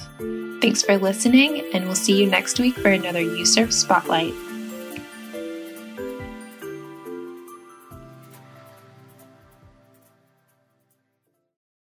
Thanks 0.61 0.81
for 0.83 0.97
listening, 0.97 1.63
and 1.73 1.85
we'll 1.85 1.95
see 1.95 2.21
you 2.21 2.29
next 2.29 2.59
week 2.59 2.75
for 2.75 2.89
another 2.89 3.21
USCIRF 3.21 3.71
Spotlight. 3.71 4.33